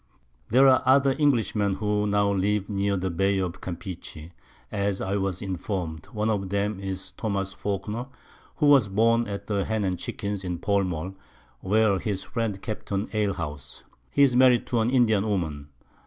There 0.49 0.67
are 0.67 0.81
other 0.83 1.11
Englishmen 1.19 1.75
who 1.75 2.07
now 2.07 2.33
live 2.33 2.67
near 2.67 2.97
the 2.97 3.11
Bay 3.11 3.37
of 3.37 3.61
Campeche, 3.61 4.31
as 4.71 4.99
I 4.99 5.15
was 5.17 5.43
inform'd; 5.43 6.07
one 6.07 6.27
of 6.27 6.51
'em 6.51 6.79
is 6.79 7.13
Tho. 7.21 7.29
Falkner, 7.43 8.07
he 8.59 8.65
was 8.65 8.87
born 8.89 9.27
at 9.27 9.45
the 9.45 9.63
Hen 9.63 9.83
and 9.83 9.99
Chickens 9.99 10.43
in 10.43 10.57
Pall 10.57 10.83
mall, 10.85 11.13
where 11.59 11.99
his 11.99 12.23
Friends 12.23 12.57
kept 12.63 12.89
an 12.89 13.09
Alehouse. 13.13 13.83
He 14.09 14.23
is 14.23 14.35
married 14.35 14.65
to 14.65 14.79
an 14.79 14.89
Indian 14.89 15.23
Woman. 15.27 15.69